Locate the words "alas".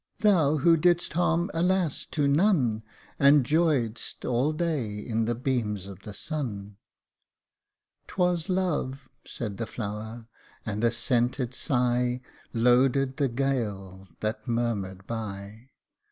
1.53-2.05